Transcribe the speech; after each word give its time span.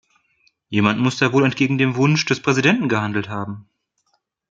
Jemand 0.69 0.99
muss 0.99 1.19
da 1.19 1.31
wohl 1.31 1.45
entgegen 1.45 1.77
dem 1.77 1.95
Wunsch 1.95 2.25
des 2.25 2.39
Präsidenten 2.41 2.89
gehandelt 2.89 3.29
haben. 3.29 3.69